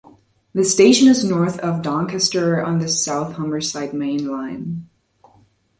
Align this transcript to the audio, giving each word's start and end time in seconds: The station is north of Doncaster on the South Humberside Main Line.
The 0.53 0.63
station 0.65 1.07
is 1.09 1.23
north 1.23 1.59
of 1.59 1.83
Doncaster 1.83 2.59
on 2.59 2.79
the 2.79 2.87
South 2.89 3.35
Humberside 3.35 3.93
Main 3.93 4.27
Line. 4.27 4.89